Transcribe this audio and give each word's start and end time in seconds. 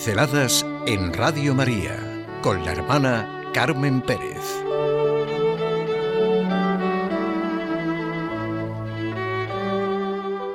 Pinceladas 0.00 0.64
en 0.86 1.12
Radio 1.12 1.54
María 1.54 2.26
con 2.40 2.64
la 2.64 2.72
hermana 2.72 3.50
Carmen 3.52 4.00
Pérez. 4.00 4.40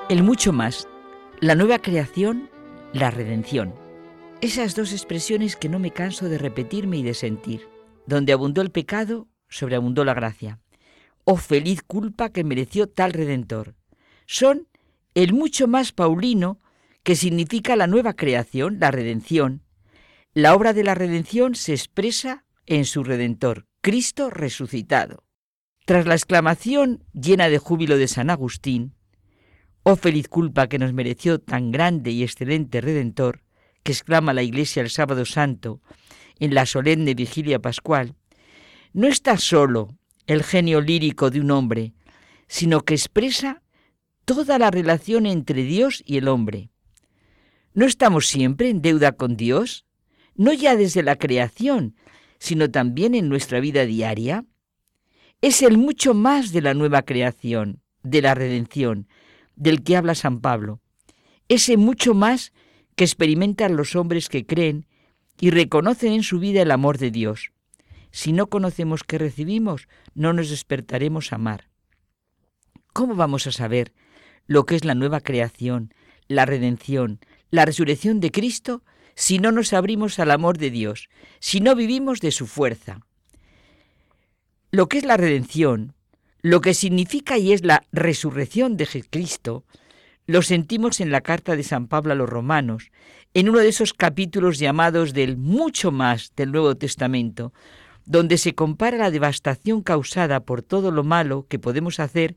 El 0.09 0.23
mucho 0.23 0.51
más, 0.51 0.87
la 1.41 1.53
nueva 1.53 1.77
creación, 1.77 2.49
la 2.91 3.11
redención. 3.11 3.75
Esas 4.41 4.73
dos 4.73 4.91
expresiones 4.93 5.55
que 5.55 5.69
no 5.69 5.77
me 5.77 5.91
canso 5.91 6.27
de 6.27 6.39
repetirme 6.39 6.97
y 6.97 7.03
de 7.03 7.13
sentir. 7.13 7.69
Donde 8.07 8.33
abundó 8.33 8.63
el 8.63 8.71
pecado, 8.71 9.27
sobreabundó 9.47 10.03
la 10.05 10.15
gracia. 10.15 10.59
Oh 11.23 11.37
feliz 11.37 11.83
culpa 11.83 12.29
que 12.29 12.43
mereció 12.43 12.89
tal 12.89 13.13
redentor. 13.13 13.75
Son 14.25 14.67
el 15.13 15.33
mucho 15.33 15.67
más 15.67 15.91
paulino 15.91 16.59
que 17.05 17.15
significa 17.15 17.75
la 17.75 17.85
nueva 17.85 18.15
creación, 18.15 18.79
la 18.79 18.89
redención. 18.89 19.61
La 20.33 20.55
obra 20.55 20.73
de 20.73 20.83
la 20.83 20.95
redención 20.95 21.53
se 21.53 21.71
expresa 21.71 22.45
en 22.65 22.83
su 22.85 23.03
Redentor, 23.03 23.67
Cristo 23.81 24.31
resucitado. 24.31 25.23
Tras 25.85 26.07
la 26.07 26.15
exclamación 26.15 27.03
llena 27.13 27.47
de 27.47 27.59
júbilo 27.59 27.99
de 27.99 28.07
San 28.07 28.31
Agustín, 28.31 28.95
Oh 29.83 29.95
feliz 29.95 30.27
culpa 30.27 30.67
que 30.67 30.79
nos 30.79 30.93
mereció 30.93 31.37
tan 31.37 31.71
grande 31.71 32.09
y 32.09 32.23
excelente 32.23 32.81
Redentor, 32.81 33.43
que 33.83 33.91
exclama 33.91 34.33
la 34.33 34.41
Iglesia 34.41 34.81
el 34.81 34.89
sábado 34.89 35.25
santo 35.25 35.83
en 36.39 36.55
la 36.55 36.65
solemne 36.65 37.13
vigilia 37.13 37.59
pascual, 37.59 38.15
no 38.93 39.05
está 39.05 39.37
solo 39.37 39.95
el 40.25 40.43
genio 40.43 40.81
lírico 40.81 41.29
de 41.29 41.39
un 41.39 41.51
hombre, 41.51 41.93
sino 42.47 42.81
que 42.81 42.95
expresa 42.95 43.61
toda 44.25 44.57
la 44.57 44.71
relación 44.71 45.27
entre 45.27 45.61
Dios 45.61 46.01
y 46.03 46.17
el 46.17 46.29
hombre. 46.29 46.71
¿No 47.75 47.85
estamos 47.85 48.27
siempre 48.27 48.69
en 48.69 48.81
deuda 48.81 49.11
con 49.11 49.35
Dios? 49.35 49.85
No 50.33 50.53
ya 50.53 50.77
desde 50.77 51.03
la 51.03 51.17
creación, 51.17 51.97
sino 52.39 52.71
también 52.71 53.15
en 53.15 53.27
nuestra 53.27 53.59
vida 53.59 53.85
diaria. 53.85 54.45
Es 55.41 55.61
el 55.61 55.77
mucho 55.77 56.13
más 56.13 56.53
de 56.53 56.61
la 56.61 56.73
nueva 56.73 57.01
creación, 57.01 57.81
de 58.01 58.21
la 58.21 58.33
redención, 58.33 59.09
del 59.57 59.83
que 59.83 59.97
habla 59.97 60.15
San 60.15 60.39
Pablo. 60.39 60.79
Ese 61.49 61.75
mucho 61.75 62.13
más 62.13 62.53
que 62.95 63.03
experimentan 63.03 63.75
los 63.75 63.97
hombres 63.97 64.29
que 64.29 64.45
creen 64.45 64.87
y 65.41 65.49
reconocen 65.49 66.13
en 66.13 66.23
su 66.23 66.39
vida 66.39 66.61
el 66.61 66.71
amor 66.71 66.97
de 66.97 67.11
Dios. 67.11 67.51
Si 68.09 68.31
no 68.31 68.47
conocemos 68.47 69.03
que 69.03 69.17
recibimos, 69.17 69.89
no 70.13 70.31
nos 70.31 70.49
despertaremos 70.49 71.33
a 71.33 71.35
amar. 71.35 71.67
¿Cómo 72.93 73.15
vamos 73.15 73.47
a 73.47 73.51
saber 73.51 73.91
lo 74.47 74.65
que 74.65 74.75
es 74.75 74.85
la 74.85 74.95
nueva 74.95 75.19
creación, 75.19 75.93
la 76.29 76.45
redención, 76.45 77.19
la 77.55 77.65
resurrección 77.65 78.19
de 78.19 78.31
Cristo 78.31 78.83
si 79.15 79.39
no 79.39 79.51
nos 79.51 79.73
abrimos 79.73 80.19
al 80.19 80.31
amor 80.31 80.57
de 80.57 80.69
Dios, 80.69 81.09
si 81.39 81.61
no 81.61 81.75
vivimos 81.75 82.19
de 82.19 82.31
su 82.31 82.47
fuerza. 82.47 82.99
Lo 84.71 84.87
que 84.87 84.97
es 84.97 85.05
la 85.05 85.17
redención, 85.17 85.93
lo 86.41 86.61
que 86.61 86.73
significa 86.73 87.37
y 87.37 87.53
es 87.53 87.63
la 87.63 87.83
resurrección 87.91 88.77
de 88.77 88.87
Cristo, 89.09 89.63
lo 90.27 90.41
sentimos 90.41 90.99
en 90.99 91.11
la 91.11 91.21
carta 91.21 91.55
de 91.55 91.63
San 91.63 91.87
Pablo 91.87 92.11
a 92.11 92.15
los 92.15 92.29
romanos, 92.29 92.91
en 93.33 93.49
uno 93.49 93.59
de 93.59 93.69
esos 93.69 93.93
capítulos 93.93 94.59
llamados 94.59 95.13
del 95.13 95.37
mucho 95.37 95.91
más 95.91 96.33
del 96.35 96.51
Nuevo 96.51 96.75
Testamento, 96.75 97.53
donde 98.05 98.37
se 98.37 98.53
compara 98.53 98.97
la 98.97 99.11
devastación 99.11 99.81
causada 99.81 100.41
por 100.41 100.61
todo 100.61 100.91
lo 100.91 101.03
malo 101.03 101.45
que 101.47 101.59
podemos 101.59 101.99
hacer 101.99 102.35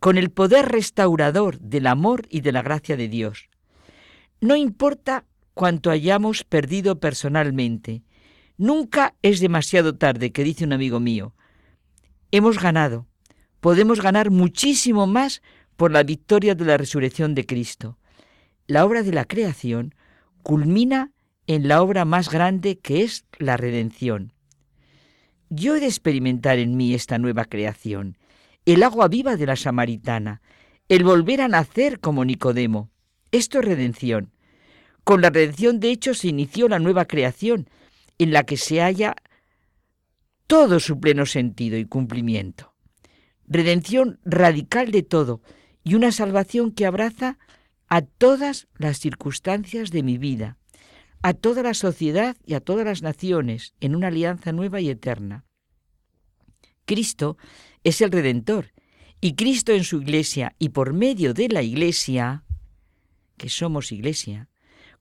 con 0.00 0.18
el 0.18 0.30
poder 0.30 0.66
restaurador 0.66 1.58
del 1.58 1.86
amor 1.86 2.26
y 2.30 2.40
de 2.40 2.52
la 2.52 2.62
gracia 2.62 2.96
de 2.96 3.08
Dios. 3.08 3.48
No 4.46 4.54
importa 4.54 5.24
cuánto 5.54 5.90
hayamos 5.90 6.44
perdido 6.44 7.00
personalmente, 7.00 8.04
nunca 8.56 9.16
es 9.20 9.40
demasiado 9.40 9.96
tarde, 9.96 10.30
que 10.30 10.44
dice 10.44 10.62
un 10.62 10.72
amigo 10.72 11.00
mío. 11.00 11.34
Hemos 12.30 12.60
ganado, 12.60 13.08
podemos 13.58 14.00
ganar 14.00 14.30
muchísimo 14.30 15.08
más 15.08 15.42
por 15.76 15.90
la 15.90 16.04
victoria 16.04 16.54
de 16.54 16.64
la 16.64 16.76
resurrección 16.76 17.34
de 17.34 17.44
Cristo. 17.44 17.98
La 18.68 18.84
obra 18.84 19.02
de 19.02 19.10
la 19.10 19.24
creación 19.24 19.96
culmina 20.44 21.10
en 21.48 21.66
la 21.66 21.82
obra 21.82 22.04
más 22.04 22.30
grande 22.30 22.78
que 22.78 23.02
es 23.02 23.24
la 23.40 23.56
redención. 23.56 24.32
Yo 25.50 25.74
he 25.74 25.80
de 25.80 25.86
experimentar 25.86 26.60
en 26.60 26.76
mí 26.76 26.94
esta 26.94 27.18
nueva 27.18 27.46
creación, 27.46 28.16
el 28.64 28.84
agua 28.84 29.08
viva 29.08 29.34
de 29.34 29.46
la 29.46 29.56
samaritana, 29.56 30.40
el 30.88 31.02
volver 31.02 31.40
a 31.40 31.48
nacer 31.48 31.98
como 31.98 32.24
Nicodemo. 32.24 32.92
Esto 33.32 33.58
es 33.58 33.64
redención. 33.64 34.35
Con 35.06 35.20
la 35.20 35.30
redención, 35.30 35.78
de 35.78 35.92
hecho, 35.92 36.14
se 36.14 36.26
inició 36.26 36.66
la 36.66 36.80
nueva 36.80 37.04
creación, 37.04 37.70
en 38.18 38.32
la 38.32 38.42
que 38.42 38.56
se 38.56 38.80
halla 38.80 39.14
todo 40.48 40.80
su 40.80 40.98
pleno 40.98 41.26
sentido 41.26 41.78
y 41.78 41.84
cumplimiento. 41.84 42.74
Redención 43.46 44.18
radical 44.24 44.90
de 44.90 45.04
todo 45.04 45.42
y 45.84 45.94
una 45.94 46.10
salvación 46.10 46.72
que 46.72 46.86
abraza 46.86 47.38
a 47.86 48.02
todas 48.02 48.66
las 48.74 48.98
circunstancias 48.98 49.92
de 49.92 50.02
mi 50.02 50.18
vida, 50.18 50.58
a 51.22 51.34
toda 51.34 51.62
la 51.62 51.74
sociedad 51.74 52.36
y 52.44 52.54
a 52.54 52.60
todas 52.60 52.84
las 52.84 53.02
naciones 53.02 53.74
en 53.78 53.94
una 53.94 54.08
alianza 54.08 54.50
nueva 54.50 54.80
y 54.80 54.90
eterna. 54.90 55.44
Cristo 56.84 57.38
es 57.84 58.00
el 58.00 58.10
Redentor 58.10 58.72
y 59.20 59.36
Cristo 59.36 59.70
en 59.70 59.84
su 59.84 60.02
iglesia 60.02 60.56
y 60.58 60.70
por 60.70 60.94
medio 60.94 61.32
de 61.32 61.48
la 61.48 61.62
iglesia, 61.62 62.42
que 63.36 63.48
somos 63.48 63.92
iglesia, 63.92 64.48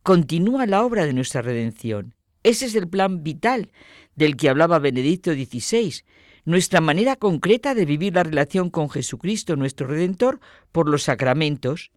continúa 0.06 0.68
la 0.68 0.86
obra 0.86 1.08
de 1.08 1.14
nuestra 1.14 1.42
redención. 1.42 2.14
Ese 2.44 2.68
es 2.68 2.76
el 2.76 2.88
plan 2.88 3.24
vital 3.24 3.72
del 4.16 4.38
que 4.38 4.50
hablaba 4.50 4.78
Benedicto 4.78 5.34
XVI, 5.34 6.04
nuestra 6.46 6.80
manera 6.80 7.16
concreta 7.16 7.74
de 7.74 7.86
vivir 7.86 8.14
la 8.14 8.22
relación 8.22 8.70
con 8.70 8.92
Jesucristo, 8.92 9.56
nuestro 9.56 9.88
Redentor, 9.88 10.40
por 10.72 10.88
los 10.88 11.02
sacramentos, 11.02 11.90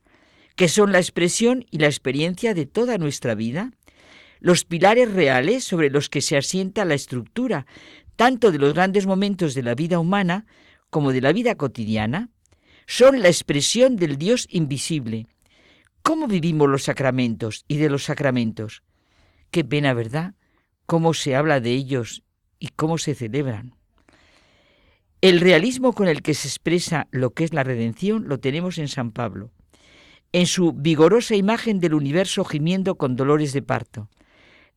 que 0.56 0.68
son 0.68 0.90
la 0.90 1.00
expresión 1.00 1.66
y 1.70 1.80
la 1.80 1.86
experiencia 1.86 2.54
de 2.54 2.64
toda 2.64 2.96
nuestra 2.96 3.34
vida, 3.34 3.72
los 4.40 4.64
pilares 4.64 5.12
reales 5.12 5.64
sobre 5.64 5.90
los 5.90 6.08
que 6.08 6.22
se 6.22 6.38
asienta 6.38 6.86
la 6.86 6.94
estructura, 6.94 7.66
tanto 8.16 8.50
de 8.50 8.58
los 8.58 8.72
grandes 8.72 9.04
momentos 9.04 9.52
de 9.52 9.64
la 9.64 9.74
vida 9.74 9.98
humana 9.98 10.46
como 10.88 11.12
de 11.12 11.20
la 11.20 11.34
vida 11.34 11.56
cotidiana, 11.56 12.30
son 12.86 13.20
la 13.20 13.28
expresión 13.28 13.96
del 13.96 14.16
Dios 14.16 14.46
invisible. 14.48 15.26
¿Cómo 16.08 16.26
vivimos 16.26 16.70
los 16.70 16.84
sacramentos 16.84 17.66
y 17.68 17.76
de 17.76 17.90
los 17.90 18.04
sacramentos? 18.04 18.82
Qué 19.50 19.62
pena, 19.62 19.92
¿verdad? 19.92 20.32
Cómo 20.86 21.12
se 21.12 21.36
habla 21.36 21.60
de 21.60 21.72
ellos 21.72 22.22
y 22.58 22.68
cómo 22.68 22.96
se 22.96 23.14
celebran. 23.14 23.74
El 25.20 25.38
realismo 25.38 25.92
con 25.92 26.08
el 26.08 26.22
que 26.22 26.32
se 26.32 26.48
expresa 26.48 27.08
lo 27.10 27.34
que 27.34 27.44
es 27.44 27.52
la 27.52 27.62
redención 27.62 28.26
lo 28.26 28.40
tenemos 28.40 28.78
en 28.78 28.88
San 28.88 29.12
Pablo, 29.12 29.50
en 30.32 30.46
su 30.46 30.72
vigorosa 30.72 31.36
imagen 31.36 31.78
del 31.78 31.92
universo 31.92 32.42
gimiendo 32.42 32.94
con 32.94 33.14
dolores 33.14 33.52
de 33.52 33.60
parto. 33.60 34.08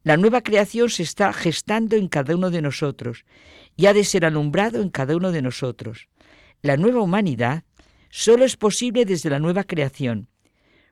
La 0.04 0.18
nueva 0.18 0.42
creación 0.42 0.90
se 0.90 1.04
está 1.04 1.32
gestando 1.32 1.96
en 1.96 2.10
cada 2.10 2.36
uno 2.36 2.50
de 2.50 2.62
nosotros 2.62 3.24
y 3.78 3.86
ha 3.86 3.94
de 3.94 4.04
ser 4.04 4.26
alumbrado 4.26 4.82
en 4.82 4.90
cada 4.90 5.16
uno 5.16 5.32
de 5.32 5.42
nosotros. 5.42 6.10
La 6.62 6.76
nueva 6.76 7.02
humanidad 7.02 7.64
solo 8.10 8.44
es 8.44 8.58
posible 8.58 9.06
desde 9.06 9.30
la 9.30 9.40
nueva 9.40 9.64
creación. 9.64 10.28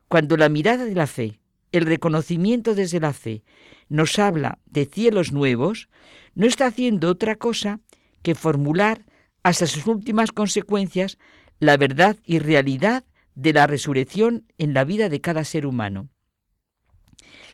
Cuando 0.10 0.38
la 0.38 0.50
mirada 0.50 0.86
de 0.86 0.96
la 0.96 1.06
fe, 1.06 1.40
el 1.72 1.86
reconocimiento 1.86 2.74
desde 2.74 3.00
la 3.00 3.14
fe, 3.14 3.44
nos 3.90 4.18
habla 4.18 4.58
de 4.66 4.86
cielos 4.86 5.32
nuevos, 5.32 5.88
no 6.34 6.48
está 6.48 6.66
haciendo 6.66 7.10
otra 7.10 7.36
cosa 7.36 7.80
que 8.24 8.34
formular 8.34 9.06
hasta 9.44 9.68
sus 9.68 9.86
últimas 9.86 10.32
consecuencias 10.32 11.20
la 11.60 11.78
verdad 11.78 12.18
y 12.26 12.40
realidad 12.40 13.06
de 13.36 13.54
la 13.54 13.68
resurrección 13.68 14.46
en 14.58 14.74
la 14.74 14.84
vida 14.84 15.10
de 15.10 15.22
cada 15.22 15.44
ser 15.44 15.68
humano. 15.68 16.10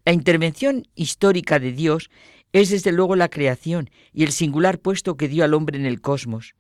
La 0.06 0.14
intervención 0.14 0.88
histórica 0.96 1.60
de 1.60 1.74
Dios 1.74 2.10
es 2.54 2.70
desde 2.70 2.94
luego 2.94 3.18
la 3.18 3.30
creación 3.30 3.90
y 4.14 4.24
el 4.24 4.32
singular 4.32 4.80
puesto 4.80 5.18
que 5.18 5.28
dio 5.28 5.44
al 5.44 5.54
hombre 5.54 5.78
en 5.78 5.86
el 5.86 6.00
cosmos. 6.00 6.56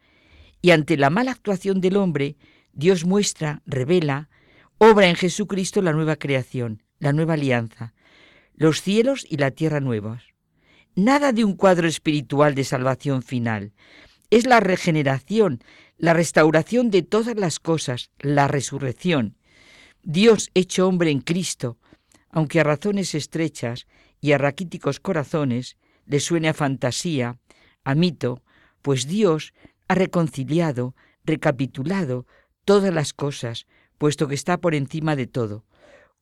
Y 0.62 0.72
ante 0.72 0.98
la 0.98 1.10
mala 1.10 1.32
actuación 1.32 1.80
del 1.80 1.96
hombre, 1.96 2.36
Dios 2.74 3.06
muestra, 3.06 3.62
revela, 3.66 4.30
obra 4.86 5.08
en 5.08 5.16
Jesucristo 5.16 5.82
la 5.82 5.94
nueva 5.94 6.16
creación, 6.16 6.84
la 7.00 7.12
nueva 7.12 7.34
alianza, 7.34 7.94
los 8.54 8.82
cielos 8.82 9.26
y 9.28 9.38
la 9.38 9.52
tierra 9.52 9.80
nuevos. 9.80 10.34
Nada 10.96 11.32
de 11.34 11.44
un 11.44 11.56
cuadro 11.56 11.88
espiritual 11.88 12.56
de 12.56 12.64
salvación 12.64 13.24
final. 13.24 13.74
Es 14.30 14.46
la 14.46 14.60
regeneración, 14.60 15.64
la 15.98 16.14
restauración 16.14 16.92
de 16.92 17.02
todas 17.02 17.36
las 17.36 17.60
cosas, 17.60 18.12
la 18.20 18.48
resurrección. 18.48 19.38
Dios 20.04 20.52
hecho 20.54 20.88
hombre 20.88 21.10
en 21.10 21.20
Cristo, 21.20 21.78
aunque 22.30 22.60
a 22.60 22.64
razones 22.64 23.16
estrechas 23.16 23.88
y 24.22 24.34
a 24.34 24.38
raquíticos 24.38 25.00
corazones 25.00 25.78
le 26.06 26.20
suene 26.20 26.50
a 26.50 26.54
fantasía, 26.54 27.40
a 27.84 27.96
mito, 27.96 28.44
pues 28.82 29.08
Dios 29.08 29.54
ha 29.88 29.96
reconciliado, 29.96 30.96
recapitulado 31.24 32.28
todas 32.66 32.94
las 32.94 33.14
cosas, 33.14 33.66
puesto 33.98 34.28
que 34.28 34.36
está 34.36 34.58
por 34.58 34.76
encima 34.76 35.16
de 35.16 35.28
todo. 35.28 35.64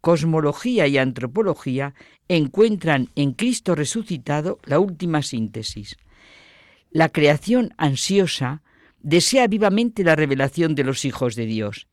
cosmología 0.01 0.85
y 0.85 0.97
antropología 0.97 1.93
encuentran 2.27 3.07
en 3.15 3.31
Cristo 3.31 3.73
resucitado 3.73 4.59
la 4.65 4.79
última 4.79 5.21
síntesis. 5.21 5.95
La 6.91 7.07
creación 7.07 7.73
ansiosa 7.77 8.63
desea 8.99 9.47
vivamente 9.47 10.03
la 10.03 10.17
revelación 10.17 10.75
de 10.75 10.83
los 10.83 11.05
hijos 11.05 11.35
de 11.35 11.45
Dios. 11.45 11.87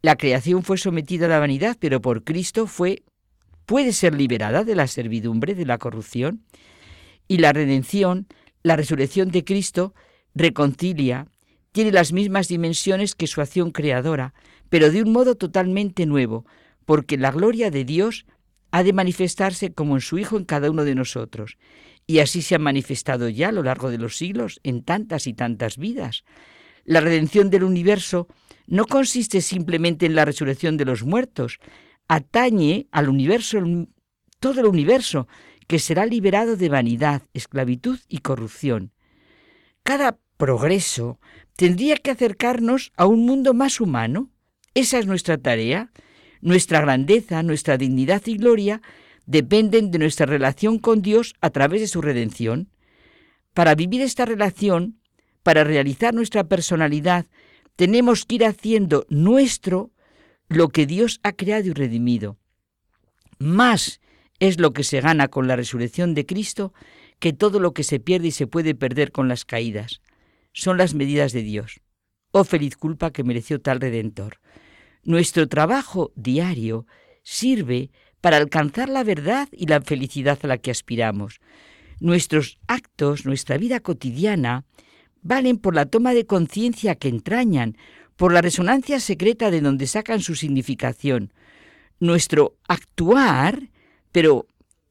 La 0.00 0.16
creación 0.16 0.62
fue 0.62 0.78
sometida 0.78 1.26
a 1.26 1.28
la 1.28 1.40
vanidad, 1.40 1.76
pero 1.80 2.00
por 2.00 2.22
Cristo 2.22 2.66
fue 2.66 3.02
puede 3.66 3.92
ser 3.92 4.14
liberada 4.14 4.64
de 4.64 4.74
la 4.74 4.88
servidumbre, 4.88 5.54
de 5.54 5.64
la 5.64 5.78
corrupción, 5.78 6.42
y 7.28 7.38
la 7.38 7.52
redención, 7.52 8.26
la 8.64 8.74
resurrección 8.74 9.30
de 9.30 9.44
Cristo 9.44 9.94
reconcilia, 10.34 11.28
tiene 11.72 11.92
las 11.92 12.12
mismas 12.12 12.48
dimensiones 12.48 13.14
que 13.14 13.26
su 13.26 13.40
acción 13.40 13.70
creadora, 13.70 14.34
pero 14.68 14.90
de 14.90 15.02
un 15.02 15.12
modo 15.12 15.36
totalmente 15.36 16.06
nuevo, 16.06 16.46
porque 16.84 17.16
la 17.16 17.30
gloria 17.30 17.70
de 17.70 17.84
Dios 17.84 18.26
ha 18.70 18.82
de 18.82 18.92
manifestarse 18.92 19.72
como 19.72 19.96
en 19.96 20.00
su 20.00 20.18
Hijo 20.18 20.36
en 20.36 20.44
cada 20.44 20.70
uno 20.70 20.84
de 20.84 20.94
nosotros. 20.94 21.58
Y 22.06 22.18
así 22.18 22.42
se 22.42 22.54
ha 22.54 22.58
manifestado 22.58 23.28
ya 23.28 23.48
a 23.48 23.52
lo 23.52 23.62
largo 23.62 23.90
de 23.90 23.98
los 23.98 24.16
siglos 24.16 24.60
en 24.62 24.82
tantas 24.82 25.26
y 25.26 25.34
tantas 25.34 25.76
vidas. 25.76 26.24
La 26.84 27.00
redención 27.00 27.50
del 27.50 27.64
universo 27.64 28.26
no 28.66 28.86
consiste 28.86 29.40
simplemente 29.40 30.06
en 30.06 30.14
la 30.14 30.24
resurrección 30.24 30.76
de 30.76 30.84
los 30.84 31.04
muertos, 31.04 31.58
atañe 32.08 32.88
al 32.90 33.08
universo, 33.08 33.58
todo 34.38 34.60
el 34.60 34.66
universo, 34.66 35.28
que 35.66 35.78
será 35.78 36.06
liberado 36.06 36.56
de 36.56 36.68
vanidad, 36.68 37.22
esclavitud 37.32 38.00
y 38.08 38.18
corrupción. 38.18 38.92
Cada 39.84 40.18
progreso 40.40 41.20
tendría 41.54 41.96
que 41.96 42.10
acercarnos 42.10 42.90
a 42.96 43.06
un 43.06 43.26
mundo 43.26 43.54
más 43.54 43.80
humano. 43.80 44.30
Esa 44.74 44.98
es 44.98 45.06
nuestra 45.06 45.38
tarea. 45.38 45.92
Nuestra 46.40 46.80
grandeza, 46.80 47.42
nuestra 47.44 47.76
dignidad 47.76 48.22
y 48.26 48.38
gloria 48.38 48.80
dependen 49.26 49.90
de 49.90 49.98
nuestra 49.98 50.26
relación 50.26 50.78
con 50.78 51.02
Dios 51.02 51.34
a 51.42 51.50
través 51.50 51.82
de 51.82 51.86
su 51.86 52.00
redención. 52.00 52.70
Para 53.52 53.74
vivir 53.74 54.00
esta 54.00 54.24
relación, 54.24 54.98
para 55.42 55.62
realizar 55.62 56.14
nuestra 56.14 56.44
personalidad, 56.44 57.26
tenemos 57.76 58.24
que 58.24 58.36
ir 58.36 58.46
haciendo 58.46 59.06
nuestro 59.10 59.92
lo 60.48 60.68
que 60.68 60.86
Dios 60.86 61.20
ha 61.22 61.32
creado 61.32 61.68
y 61.68 61.72
redimido. 61.74 62.38
Más 63.38 64.00
es 64.38 64.58
lo 64.58 64.72
que 64.72 64.84
se 64.84 65.02
gana 65.02 65.28
con 65.28 65.46
la 65.46 65.56
resurrección 65.56 66.14
de 66.14 66.24
Cristo 66.24 66.72
que 67.18 67.34
todo 67.34 67.60
lo 67.60 67.74
que 67.74 67.84
se 67.84 68.00
pierde 68.00 68.28
y 68.28 68.32
se 68.32 68.46
puede 68.46 68.74
perder 68.74 69.12
con 69.12 69.28
las 69.28 69.44
caídas. 69.44 70.00
Son 70.52 70.78
las 70.78 70.94
medidas 70.94 71.32
de 71.32 71.42
Dios. 71.42 71.80
Oh 72.32 72.44
feliz 72.44 72.76
culpa 72.76 73.12
que 73.12 73.24
mereció 73.24 73.60
tal 73.60 73.80
redentor. 73.80 74.40
Nuestro 75.02 75.48
trabajo 75.48 76.12
diario 76.14 76.86
sirve 77.22 77.90
para 78.20 78.36
alcanzar 78.36 78.88
la 78.88 79.04
verdad 79.04 79.48
y 79.52 79.66
la 79.66 79.80
felicidad 79.80 80.38
a 80.42 80.46
la 80.46 80.58
que 80.58 80.70
aspiramos. 80.70 81.40
Nuestros 82.00 82.58
actos, 82.66 83.24
nuestra 83.26 83.56
vida 83.58 83.80
cotidiana, 83.80 84.64
valen 85.22 85.58
por 85.58 85.74
la 85.74 85.86
toma 85.86 86.14
de 86.14 86.26
conciencia 86.26 86.94
que 86.94 87.08
entrañan, 87.08 87.76
por 88.16 88.32
la 88.32 88.42
resonancia 88.42 89.00
secreta 89.00 89.50
de 89.50 89.60
donde 89.60 89.86
sacan 89.86 90.20
su 90.20 90.34
significación. 90.34 91.32
Nuestro 91.98 92.56
actuar, 92.68 93.70
pero 94.12 94.46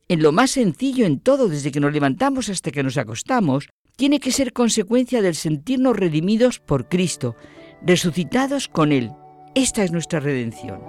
en 0.08 0.24
lo 0.24 0.32
más 0.32 0.52
sencillo 0.52 1.06
en 1.06 1.20
todo, 1.20 1.48
desde 1.48 1.72
que 1.72 1.80
nos 1.80 1.94
levantamos 1.94 2.50
hasta 2.50 2.72
que 2.72 2.84
nos 2.84 2.98
acostamos, 2.98 3.70
tiene 4.00 4.22
que 4.22 4.32
ser 4.32 4.54
consecuencia 4.54 5.22
del 5.22 5.36
sentirnos 5.36 5.94
redimidos 5.94 6.60
por 6.60 6.88
Cristo, 6.88 7.36
resucitados 7.82 8.70
con 8.70 8.94
Él. 8.94 9.12
Esta 9.56 9.84
es 9.84 9.92
nuestra 9.92 10.22
redención. 10.22 10.80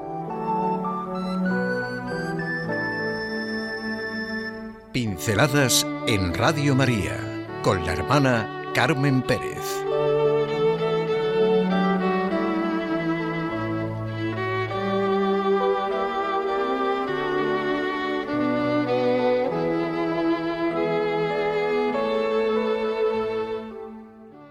Pinceladas 4.92 5.84
en 6.06 6.32
Radio 6.34 6.76
María 6.76 7.48
con 7.64 7.84
la 7.84 7.94
hermana 7.94 8.70
Carmen 8.76 9.22
Pérez. 9.22 9.58